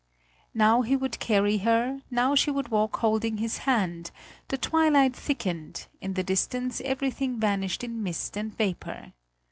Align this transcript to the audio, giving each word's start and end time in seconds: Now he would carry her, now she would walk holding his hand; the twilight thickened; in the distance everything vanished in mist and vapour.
Now 0.55 0.81
he 0.81 0.95
would 0.95 1.19
carry 1.19 1.57
her, 1.59 2.01
now 2.09 2.33
she 2.33 2.49
would 2.49 2.69
walk 2.69 2.95
holding 2.95 3.37
his 3.37 3.59
hand; 3.69 4.09
the 4.47 4.57
twilight 4.57 5.15
thickened; 5.15 5.85
in 6.01 6.15
the 6.15 6.23
distance 6.23 6.81
everything 6.83 7.39
vanished 7.39 7.83
in 7.83 8.01
mist 8.01 8.35
and 8.35 8.51
vapour. 8.51 9.13